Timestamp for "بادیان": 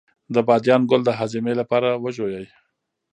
0.47-0.81